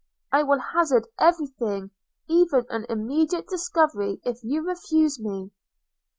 [0.31, 1.91] –I will hazard every thing,
[2.27, 5.51] even an immediate discovery, if you refuse me.'